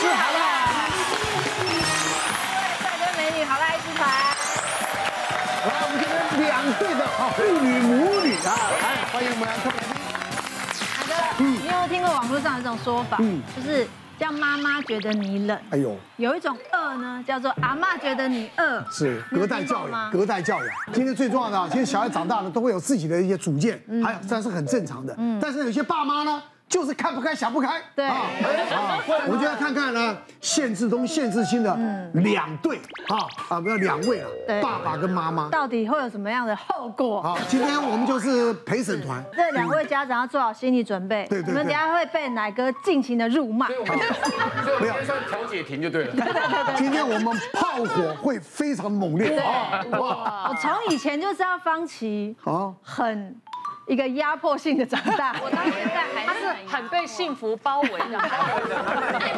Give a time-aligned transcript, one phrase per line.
[0.00, 0.40] 是好辣。
[2.80, 4.08] 帅哥美女好辣一支团。
[5.60, 6.16] 好，我们今天
[6.48, 8.48] 两对的好父女母女啊，
[8.80, 10.00] 来欢迎我们来特别来宾。
[10.96, 11.12] 大哥，
[11.44, 13.18] 你有没有听过网络上的这种说法？
[13.20, 13.86] 嗯，就是
[14.18, 15.58] 叫妈妈觉得你冷。
[15.68, 18.82] 哎呦，有一种饿呢，叫做阿嬷觉得你饿。
[18.90, 20.74] 是隔代教养，隔代教养。
[20.94, 25.14] 今天最重要的啊，其实小孩长大了都会有自己的一些主见，还有这是很正常的。
[25.18, 26.42] 嗯，但是有些爸妈呢。
[26.70, 28.06] 就是看不开想不开，对。
[28.06, 28.22] 啊，
[29.26, 31.76] 我们就要看看呢，限制东限制西的
[32.14, 32.76] 两对。
[33.08, 34.28] 啊啊，不要两位啊，
[34.62, 35.48] 爸爸跟妈妈。
[35.50, 37.20] 到底会有什么样的后果？
[37.20, 46.14] 好，今天我们就是陪审团， 这两位家长要做好心理准备，对对，你们等下会被奶哥尽情的辱骂，所以我们 算调解庭就对了。
[46.76, 49.36] 今天我们炮火会非常猛烈。
[49.40, 49.84] 啊！
[49.98, 53.34] 哇，我从以前就知道方琦啊很。
[53.90, 58.20] 一个压迫性的长大， 我到现在还是很被幸福包围的。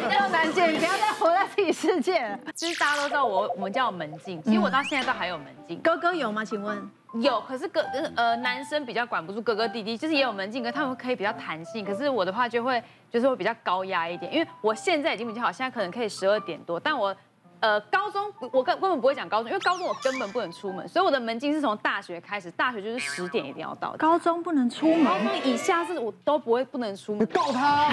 [0.07, 2.39] 比较难见，你不要再活在自己世界了。
[2.53, 4.39] 其实大家都知道我，我们叫门禁。
[4.43, 5.79] 其实我到现在都还有门禁。
[5.79, 6.45] 哥哥有吗？
[6.45, 7.83] 请问有，可是哥
[8.15, 11.83] 呃男生比较管不住哥哥弟弟，就是也有门禁，可是他们可以比较弹性。
[11.83, 17.15] 可是我的话就会就是会比较高压一点，因为我现在已经比较好，现在可能可以十二点多，但我。
[17.63, 23.95] 呃，高中我根根本不会讲高中，因为高中我根本不能出门，所以我的门禁是从大学开始，大学就是十点一定要到。
[23.97, 27.21] 高中不能出门，高中以下是我都不会不能出门。
[27.21, 27.87] 你告他！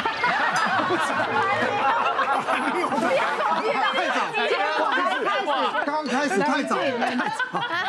[0.88, 0.96] 不
[3.14, 3.22] 要
[5.86, 6.90] 刚开始太早，你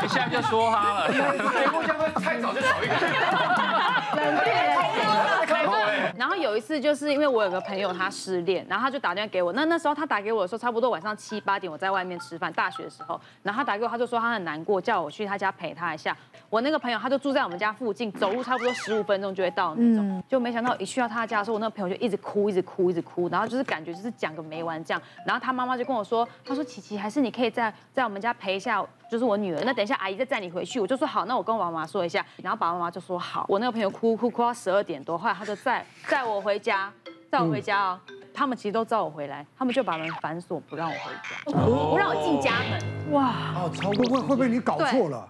[0.08, 1.18] 现在就说他了，节
[1.72, 1.88] 目会
[2.22, 2.94] 太早就少一个。
[6.22, 9.52] 然后有一次，就是因为我有个朋友他失恋，然后他就打电话给我。
[9.54, 12.54] 那那时候他打给我的时候，差不多晚上七八点，我在外面吃饭。
[12.54, 16.16] 大学的时候，然后他打给我，他就说他很难过，叫我去他家陪他一下。
[16.48, 20.24] 我那个朋友他就住在我们家附近，走路差不多十五分钟就会到那种。
[20.30, 25.02] 就没想到一去到他家的时候，我那个朋友就一直哭，一直哭，一直哭，然后就是感觉就是讲个没完这样。
[25.26, 29.64] 然后他妈妈就跟我说，他说琪琪，还是你可以在在我们家陪一下，就是我女儿。
[29.66, 30.80] 那等一下阿姨再载你回去。
[30.80, 32.24] 我就说好，那我跟我妈妈说一下。
[32.44, 33.46] 然后爸爸妈妈就说好。
[33.48, 36.92] 我那个朋友哭哭哭到十二点多，后来他就在载我回家。
[37.32, 38.00] 载我回家哦，
[38.34, 43.14] 他们其实都知道我回来，他们就把门反锁，不让我回家，不让我进家门。
[43.14, 45.26] 哇，哦，超会会不会你搞错了？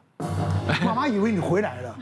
[0.84, 1.96] 妈妈以为你回来了，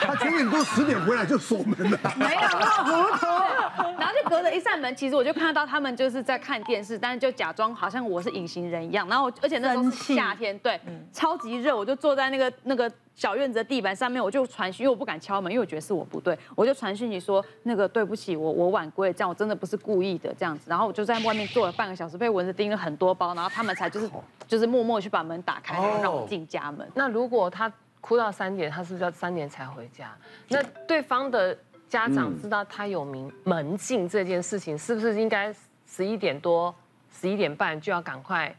[0.00, 3.26] 他九点多十点回来就锁门了，没有那么糊涂。
[3.98, 9.08] 然后就隔着一扇门，其实我就看到他们就是在看电视，但是就假装好像我是隐形人一样。
[9.08, 10.80] 然后而且那时候是夏天，对，
[11.12, 12.90] 超级热，我就坐在那个那个。
[13.16, 24.10] 小院子的地板上面，我就传讯，因为我不敢敲门，因为我觉得是我不对，我就传讯你说那个对不起，我我晚归，这样我真的不是故意的这样子，然后我就在外面坐了半个小时，被蚊子叮了很多包，然后他们才就是
[24.48, 26.90] 就是默默去把门打开，然后让我进家门。
[26.92, 30.12] 那如果他哭到三点，他是不是要三点才回家？
[30.48, 31.56] 那对方的
[31.94, 35.54] 家长知道他有名门禁这件事情，是不是应该
[35.86, 36.74] 十一点多、
[37.08, 38.52] 十一点半就要赶快？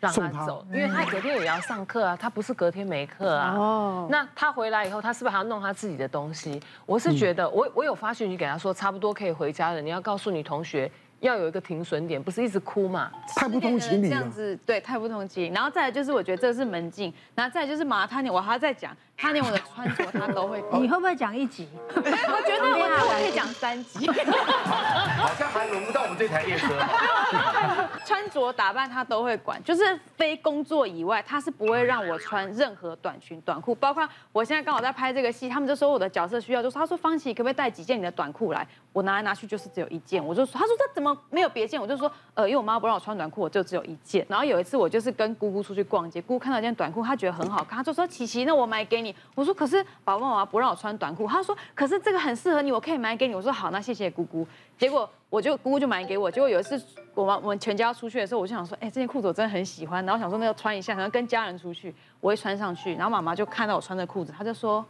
[0.00, 3.54] 让他走，因为他隔天也要上课啊，他不是隔天没课啊。
[3.56, 6.60] 哦，那他回来以后，他是不是还要弄他自己的东西？
[6.84, 10.90] 我是觉得，我我有发讯息给他说，差不多可以回家了，你要告诉你同学。
[11.22, 13.10] 要有一个停损点，不是一直哭嘛？
[13.36, 14.08] 太不通情理了。
[14.08, 15.52] 这样子，对，太不通情。
[15.54, 17.14] 然后再来就是，我觉得这是门禁。
[17.34, 20.62] 然后再来就是马他连我还要再讲，他连我的穿着他都会。
[20.80, 21.68] 你会不会讲一集？
[21.94, 24.08] 我觉得我我可以讲三集。
[24.08, 26.66] 好像还轮不到我们这台列车。
[28.12, 33.74] 穿着打扮他都会管，就是非工作以外，他是不会让我穿任何短裙短裤。
[33.74, 38.68] 包括我现在刚好在拍这个戏，他们就说我的角色需要，就是他说方琦可不可以带几件你的短裤来？
[38.92, 41.80] 我拿来拿去就是只有一件，我就说，他说这怎么没有别件？
[41.80, 44.26] 我就说，呃，因为我妈不让我穿短裤，我就只有一件。
[44.28, 49.16] 然后有一次我就是跟姑姑出去逛街，姑姑看到一件短裤，她觉得很好看，她就说琪琪，那我买给你。
[49.34, 53.34] 我说可是爸爸妈妈不让我穿短裤，她说可是这个很适合你，我可以买给你。
[53.34, 54.46] 我说好，那谢谢姑姑。
[54.76, 56.30] 结果我就姑姑就买给我。
[56.30, 56.78] 结果有一次
[57.14, 62.94] 我们我们全家要出去的时候，我就想说，哎，这件裤子我真的很喜欢，然后想说那要穿一下，然后跟家人出去，我会穿上去。
[62.96, 64.84] 然后妈妈就看到我穿这裤子，她就说。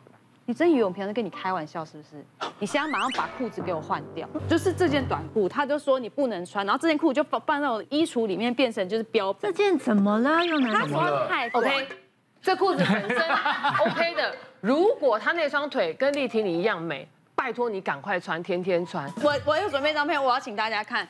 [0.45, 2.17] 你真以为我平常跟你开玩笑是不是？
[2.59, 9.33] 你现在马上把裤子给我换掉，就是这件短裤，她就说你不能穿，然后这件裤就放放在我的衣橱里面，变成就是标。
[9.35, 10.45] 这件怎么了？
[10.45, 11.87] 又难他说太 OK，
[12.43, 13.19] 这裤子本身
[13.87, 14.35] OK 的。
[14.61, 17.09] 如果他那双腿跟丽婷你一样美，
[17.43, 19.13] 拜托你赶快穿，天天穿。
[19.21, 21.05] 我我有准备张片，我要请大家看。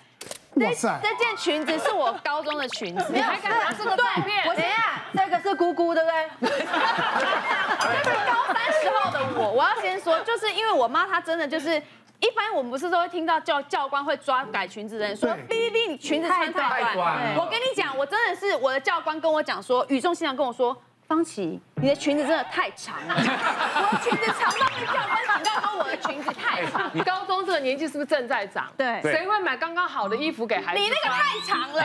[0.54, 0.98] 哇塞！
[1.02, 4.42] 这件裙子是我高中的裙子， 你还敢拿这个照片？
[4.48, 6.30] 我等一下，这个是姑姑对不对？
[6.40, 9.52] 这是高三时候的我。
[9.52, 11.76] 我要先说，就是因为我妈她真的就是，
[12.20, 17.36] 一般我们不是都会听到教教官会抓改裙子的人说，哔哔哔，你裙子穿太短。
[17.36, 20.74] 我跟你讲，我真的是我的教官跟我讲说，语重心长跟我说，
[21.06, 23.14] 方琦，你的裙子真的太长了。
[23.18, 25.26] 我的裙子长到被教官
[26.92, 28.68] 你 高中这个年纪是不是正在长？
[28.76, 30.80] 对，谁会买刚刚好的衣服给孩子？
[30.80, 31.82] 你那个太长了。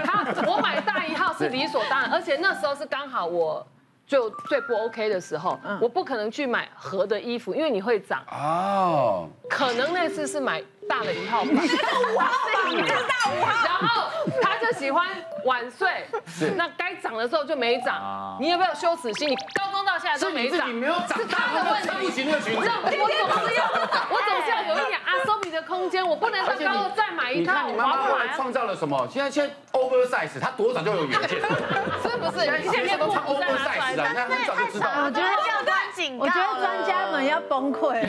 [0.04, 3.66] 他我买大一号是理所当然，而且那时候是刚好我。
[4.06, 8.24] 就最不 OK 的时候，我不可能去买合的衣服，因为你会长。
[8.32, 9.28] 哦。
[9.48, 11.54] 可能那次是买大了一号版。
[11.54, 13.64] 五号版，你是大五号。
[13.64, 14.10] 然后
[14.42, 15.06] 他就喜欢
[15.44, 16.08] 晚睡，
[16.56, 18.36] 那该长的时候就没长。
[18.40, 19.28] 你有没有羞耻心？
[19.30, 19.69] 你高
[20.00, 20.68] 中到现在都没长。
[20.68, 21.88] 你没有长，是他的问题。
[22.00, 22.60] 不行，那个裙子。
[22.60, 23.64] 我总是要，
[24.10, 27.66] 我总是要有一点阿 Sobi 的空间，我不能到高中再买一套。
[27.66, 29.06] 你妈妈后来创造了什么？
[29.10, 31.28] 现在现在 oversize，他多早就有远见。
[31.30, 32.46] 是不是？
[32.70, 34.88] 现在都穿 oversize 了，那很早就知道。
[35.04, 38.06] 我觉得这样关警告，我觉得专家们要崩溃。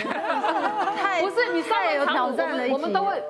[1.02, 3.22] 太不是你太有挑战了，我们都会。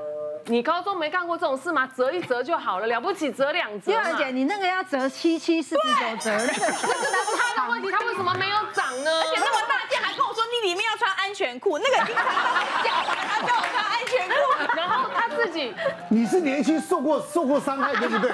[0.45, 1.87] 你高中没干过这种事吗？
[1.95, 3.91] 折一折就好了，了不起折两折。
[3.91, 9.11] 月儿姐，你那个要折七七四十九折，那个是他的问题，他为什么没有长呢？
[9.21, 12.31] 而且那么大件，还跟我说你里面要穿安全裤，那个已经长到
[12.83, 14.35] 脚了，他叫我穿安全裤。
[14.75, 15.73] 然后他自己，
[16.09, 18.31] 你是年轻受过受过伤害，对不对？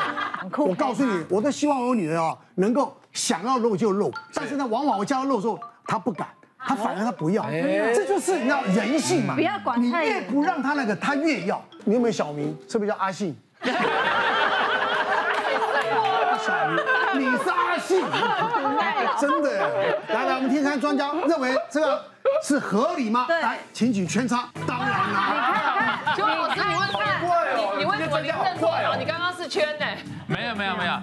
[0.66, 6.28] 我告诉你，我都希望我女儿啊能够想要露就露，但是呢，往往我叫她露的时候，她不敢。
[6.68, 9.36] 他反而他不要，这就是你知道人性嘛。
[9.36, 11.64] 不要管他，你越不让他那个，他越要。
[11.86, 12.54] 你有没有小名？
[12.68, 13.34] 是不是叫阿信？
[13.64, 13.72] 小
[16.68, 16.78] 名，
[17.20, 18.04] 你是阿信，
[19.18, 19.50] 真的。
[20.10, 22.04] 来来，我们听看专家认为这个
[22.44, 23.26] 是合理吗？
[23.30, 24.50] 来，请举圈叉。
[24.68, 26.02] 当然啦。
[26.18, 27.00] 你看，老师，你问看，
[27.80, 28.70] 你为什么你认错？
[29.00, 29.86] 你刚刚是圈呢？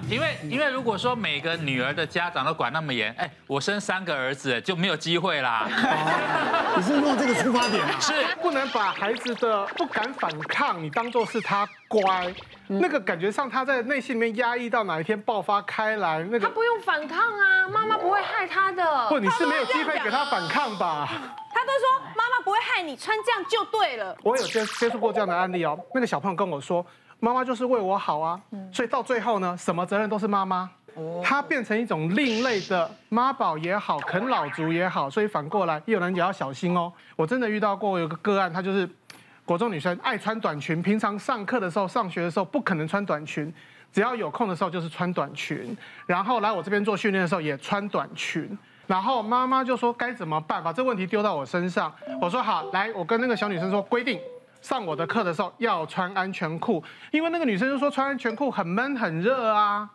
[0.08, 5.68] 因为因为如果说每个女儿的家长都管那么严，哎，我生三个儿子就没有机会啦。
[6.76, 7.98] 你是用这个出发点啊？
[8.00, 8.12] 是
[8.42, 12.34] 不能把孩子的不敢反抗，你当做是他乖，
[12.66, 19.08] 那个感觉上他在内心里面压抑到哪一天爆发开来，那个他不用反抗啊，妈妈不会害他的。
[19.08, 21.08] 不，你是没有机会给他反抗吧？
[21.52, 24.16] 他都说妈妈不会害你，穿这样就对了。
[24.22, 26.84] 我有接接触过这样的案例哦，那个小朋友跟我说。
[27.20, 28.40] 妈妈就是为我好啊，
[28.72, 30.70] 所以到最后呢，什么责任都是妈妈。
[31.24, 36.92] 她变成一种另类的妈宝也好，啃老族也好，所以反过来，有人也要小心哦。
[37.16, 38.88] 我真的遇到过有个个案，她就是
[39.44, 43.52] 国中女生，爱穿短裙，平常上课的时候、上学的时候不可能穿短裙，
[43.92, 45.76] 只要有空的时候就是穿短裙，
[46.06, 48.56] 然后来我这边做训练的时候也穿短裙，
[48.86, 51.92] 然后妈妈就说该怎么办，把这问题丢到我身上。
[52.20, 54.20] 我说好，来，我跟那个小女生说规定。
[54.64, 59.86] 上我的课的时候要穿安全裤，因为那个女生就说穿安全裤很闷很热啊。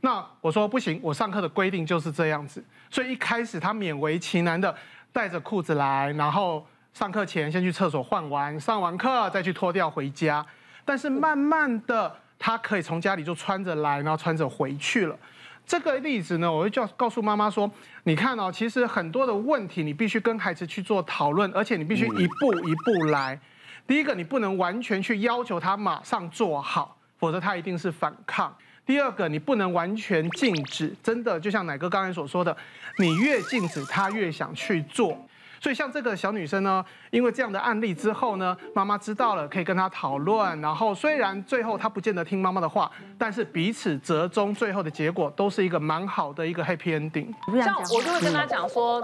[0.00, 2.64] 那我说不行，我上课的规定就是这样子。
[2.88, 4.74] 所以一开始她勉为其难的
[5.12, 10.44] 带着裤子来，然后上课前先去厕所换完，上完课再去脱掉回家。
[10.86, 15.14] 但是慢慢的，她可以从家里就穿着来，然后穿着回去了。
[15.66, 17.70] 这个例子呢，我会叫告诉妈妈说，
[18.04, 23.38] 你看哦，其实很多的问题你必须跟孩子去做讨论，而且你必须一步一步来。
[23.86, 28.54] 第一个，你不能完全去要求他马上做好，否则他一定是反抗。
[28.84, 32.56] 第二个，你不能完全禁止，真的就像奶哥刚才所说的，
[32.98, 35.16] 你越禁止他越想去做。
[35.60, 40.60] 所以像这个小女生呢，因为这样的案例之后呢，妈妈知道了，可以跟她讨论。
[40.60, 47.32] 然后虽然最后她不见得听妈妈的话，但是彼此折中，最后的结果都是一个蛮好的一个 happy ending。
[47.64, 49.02] 像我就会跟她讲说。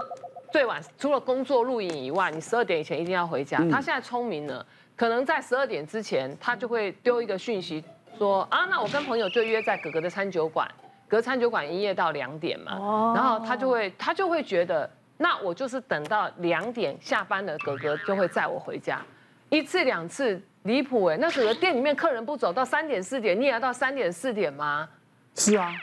[0.53, 3.57] 最晚除了工作录影以外，你十二点以前一定要回家。
[3.71, 4.63] 他现在聪明了，
[4.95, 7.83] 可能在十二点之前，他就会丢一个讯息
[8.19, 10.69] 说啊，那我跟朋友就约在哥哥的餐酒馆，
[11.07, 13.13] 隔餐酒馆营业到两点嘛。
[13.15, 19.01] 然后他就会他就会觉得，那我就是等到两点下班了哥哥就会载我回家，
[19.49, 24.87] 一次两次离谱哎，那哥哥店里面客人不走到三点四点，你也要到三点四点吗？
[25.35, 25.73] 是啊，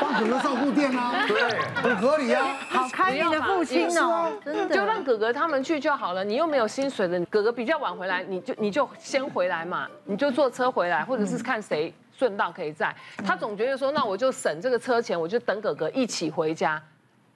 [0.00, 2.56] 帮哥哥照顾店啊，对，很合理啊。
[2.70, 6.24] 好开明的父亲哦，真的，就让哥哥他们去就好了。
[6.24, 12.94] 你又没有薪水的，哥哥比较晚回来，你就你就先回来嘛，你就坐车回来，或者是看谁顺道可以在。
[13.26, 16.82] 他总觉得说，那我就省这个车钱，我就等哥哥一起回家。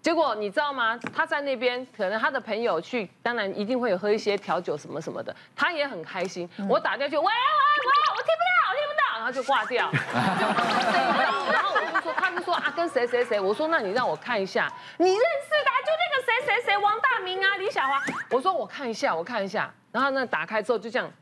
[0.01, 0.99] 结果你知道吗？
[1.15, 6.49] 他在那边，可能他的朋友去，当然一定会有喝一些调酒什么什么的，他也很开心。
[6.67, 9.91] 我打电话，喂喂喂，我听不到，我听不到，然后就挂掉。
[9.93, 13.39] 然后我就说，他就说啊，跟谁谁谁。
[13.39, 18.03] 我说那你让我看一下，你认识的就那个谁谁谁，王大明啊，李小华。
[18.31, 19.71] 我说我看一下，我看一下。
[19.93, 21.13] 然后那打开之后就这样，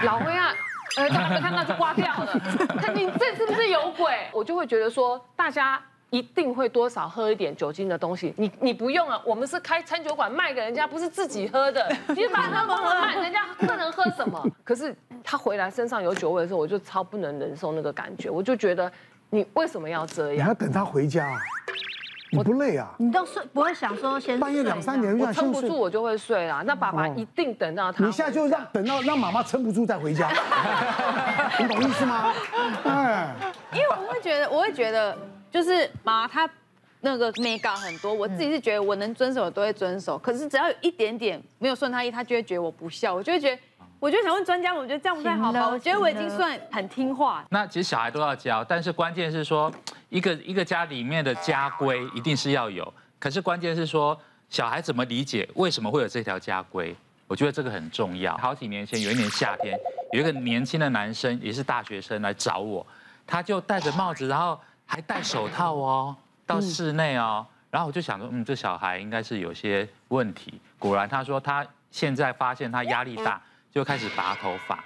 [0.00, 0.54] 老灰啊，
[0.96, 2.32] 呃，他没看到就挂掉了。
[2.94, 4.26] 你这是不是有鬼？
[4.32, 5.78] 我就会觉得说大家。
[6.10, 11.88] 一定会多少喝一点酒精的东西，你你不用啊，我们是开餐酒馆卖给人家，不是自己喝的。
[12.14, 14.44] 你把那么喝卖，人家客人喝什么？
[14.64, 18.90] 可是他回来身上有酒味的时候，我就超不能忍受那个感觉，我就觉得
[19.30, 20.36] 你为什么要这样？
[20.36, 21.38] 你还要等他回家啊？
[22.32, 22.88] 你不累啊？
[22.98, 26.62] 你都睡不会想说先半夜两三点就我撑不住，我就会睡啦。
[26.64, 28.04] 那爸爸一定等到他。
[28.04, 30.28] 你现在就让等到让妈妈撑不住再回家，
[31.58, 32.32] 你懂意思吗？
[32.86, 33.34] 哎，
[33.72, 35.18] 因为我会觉得，我会觉得，
[35.50, 36.48] 就是妈她
[37.00, 43.62] 那个眉角很多，我自己是觉得我能遵守的都会遵守，可是只要有一点点没有顺他意，他就会觉得我不孝，我就会觉得。
[43.98, 45.68] 我就想问专家，我觉得这样不太好吧？
[45.68, 47.44] 我觉得我已经算很听话。
[47.50, 49.70] 那其实小孩都要教，但是关键是说，
[50.08, 52.90] 一个一个家里面的家规一定是要有。
[53.18, 56.96] 可是关键是说，小孩怎么理解为什么会有这条家规？
[57.26, 58.34] 我觉得这个很重要。
[58.38, 59.78] 好几年前有一年夏天，
[60.12, 62.86] 有一个年轻的男生也是大学生来找我，
[63.26, 64.58] 他就戴着帽子，然后
[64.90, 67.46] 还戴手套哦，到室内哦。
[67.70, 70.60] 然后我就想说，嗯，这小孩应该是有些问题。
[70.78, 73.40] 果然他说他现在发现他压力大。
[73.72, 74.82] 就开始拔头发，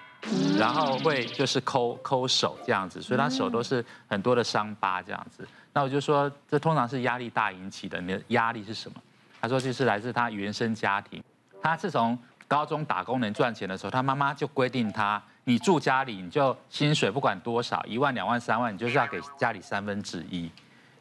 [0.58, 5.48] 然后会就是抠抠手这样子，所以他手都是很多的伤疤这样子。
[5.72, 7.98] 那我就说，这通常是压力大引起的。
[7.98, 9.00] 你的压力是什么？
[9.40, 11.24] 他说就是来自他原生家庭。
[11.62, 20.50] 他自从高中打工能赚钱的时候，他妈妈就规定他，你住家里你就薪水不管多少，一万、两万、三万，你就是要给家里三分之一。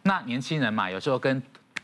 [0.02, 1.42] 那年轻人嘛，有时候跟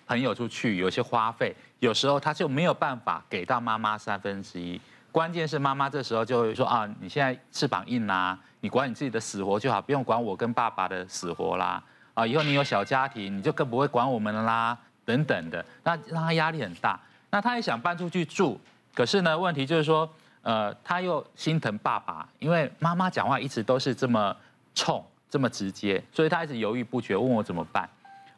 [0.07, 4.79] 朋友出去有些花费，有时候他就没有办法给到妈妈三分之一。
[5.11, 11.81] 关键是妈妈这时候就会说啊，你现在翅膀硬啦，你管你自己的死活就好，不用管我跟爸爸的死活啦。
[12.13, 16.99] 啊，以后你有小家庭，你就更不会管我们了啦，等等的，那让他压力很大。
[17.31, 18.59] 那他也想搬出去住，
[18.99, 24.35] 可是呢，问题就是说，呃，他又心疼爸爸，因为妈妈讲话一直都是这么
[24.75, 27.89] 冲，这么直接，所以他一直犹豫不决，问我怎么办。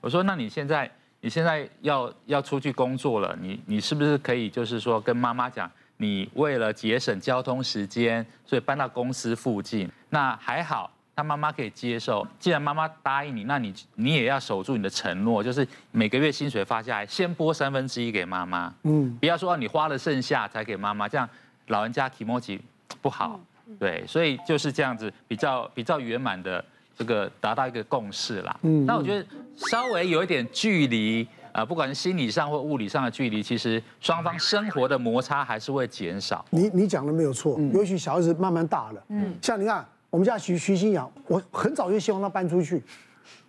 [0.02, 0.88] 我说，那你现在
[1.20, 5.68] 你现在要要出去工作了，你你是不是可以就是说跟妈妈讲？
[5.98, 9.90] 你为了节省交通时间，所以搬到公司附近。
[10.10, 12.26] 那还好，他妈妈可以接受。
[12.40, 18.74] 既然妈妈答应你，那你你也要守住你的承诺，就是每个月薪水发下来，先拨三分之一给妈妈。
[18.84, 21.30] 嗯，不要说你花了剩下才给妈妈，这样
[21.68, 22.60] 老人家気持ち
[23.02, 23.40] 不好。
[23.80, 26.64] 对，所以就是这样子，比较比较圆满的
[26.98, 28.58] 这个达到一个共识啦。
[28.64, 29.26] 嗯，那我觉得
[29.56, 31.28] 稍微有一点距离。
[31.54, 36.46] 啊，不管是心理上或物理上的距离，其实双方生活的摩擦还是会减少。
[36.50, 42.84] 你你讲的没有错，嗯、尤其小孩子慢慢大了，嗯，像你看我们家徐徐新阳，我很早就希望他搬出去。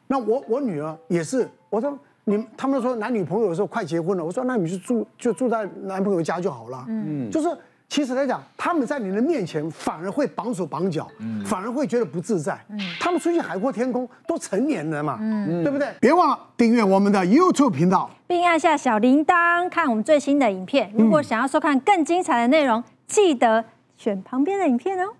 [0.07, 7.49] 那我我女儿也是，我说你他们说男女朋友的时候快结婚了，我说那你就住就住在男朋友家就好了，嗯，就是。
[7.89, 12.59] 其实来讲，他们在你的面前反而会绑手绑脚，嗯，反而会觉得不自在。
[12.71, 15.89] 嗯，他们出去海阔天空，都成年人嘛，嗯，对不对？
[16.01, 20.91] 别忘了订阅我们的 YouTube 频道，并按下小铃铛，看我们最新的影片。
[20.97, 23.63] 如果想要收看更精彩的内容，记得
[23.99, 25.13] 选旁边的影片哦。